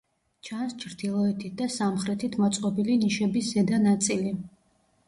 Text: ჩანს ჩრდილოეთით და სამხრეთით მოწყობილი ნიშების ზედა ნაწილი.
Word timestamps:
ჩანს 0.47 0.71
ჩრდილოეთით 0.83 1.53
და 1.59 1.67
სამხრეთით 1.75 2.41
მოწყობილი 2.45 2.97
ნიშების 3.05 3.53
ზედა 3.55 3.83
ნაწილი. 3.89 4.35